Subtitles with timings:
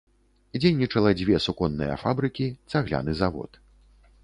[0.61, 3.63] Дзейнічала дзве суконныя фабрыкі, цагляны завод.